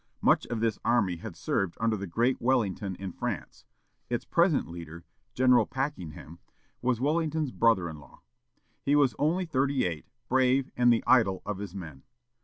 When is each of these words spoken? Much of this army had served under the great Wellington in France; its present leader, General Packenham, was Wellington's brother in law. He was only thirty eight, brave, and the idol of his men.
Much 0.19 0.47
of 0.47 0.61
this 0.61 0.79
army 0.83 1.17
had 1.17 1.35
served 1.35 1.77
under 1.79 1.95
the 1.95 2.07
great 2.07 2.41
Wellington 2.41 2.95
in 2.95 3.11
France; 3.11 3.65
its 4.09 4.25
present 4.25 4.67
leader, 4.67 5.03
General 5.35 5.67
Packenham, 5.67 6.39
was 6.81 6.99
Wellington's 6.99 7.51
brother 7.51 7.87
in 7.87 7.99
law. 7.99 8.23
He 8.81 8.95
was 8.95 9.13
only 9.19 9.45
thirty 9.45 9.85
eight, 9.85 10.07
brave, 10.27 10.71
and 10.75 10.91
the 10.91 11.03
idol 11.05 11.43
of 11.45 11.59
his 11.59 11.75
men. 11.75 12.01